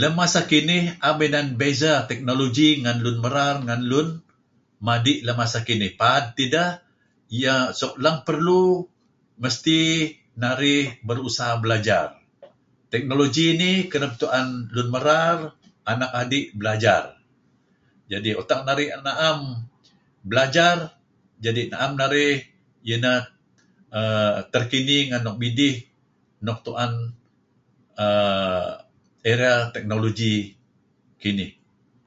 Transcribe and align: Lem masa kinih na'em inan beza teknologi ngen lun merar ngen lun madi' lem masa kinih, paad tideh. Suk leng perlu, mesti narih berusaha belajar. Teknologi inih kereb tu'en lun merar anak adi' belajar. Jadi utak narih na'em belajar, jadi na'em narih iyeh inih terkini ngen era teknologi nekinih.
Lem 0.00 0.12
masa 0.20 0.40
kinih 0.50 0.84
na'em 0.92 1.18
inan 1.28 1.46
beza 1.62 1.92
teknologi 2.10 2.68
ngen 2.82 2.98
lun 3.04 3.16
merar 3.24 3.56
ngen 3.66 3.82
lun 3.90 4.08
madi' 4.86 5.22
lem 5.26 5.36
masa 5.42 5.58
kinih, 5.68 5.92
paad 6.00 6.24
tideh. 6.36 6.70
Suk 7.80 7.94
leng 8.02 8.18
perlu, 8.26 8.64
mesti 9.42 9.80
narih 10.42 10.84
berusaha 11.08 11.52
belajar. 11.64 12.06
Teknologi 12.92 13.44
inih 13.54 13.76
kereb 13.90 14.12
tu'en 14.20 14.46
lun 14.74 14.88
merar 14.94 15.36
anak 15.92 16.10
adi' 16.20 16.48
belajar. 16.60 17.02
Jadi 18.10 18.30
utak 18.40 18.60
narih 18.66 18.88
na'em 19.06 19.38
belajar, 20.30 20.76
jadi 21.44 21.60
na'em 21.70 21.92
narih 22.00 22.34
iyeh 22.86 22.98
inih 22.98 23.18
terkini 24.54 24.98
ngen 25.10 25.22
era 29.32 29.54
teknologi 29.74 30.34
nekinih. 30.48 31.52